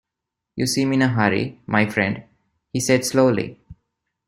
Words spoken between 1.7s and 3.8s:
friend,” he said slowly.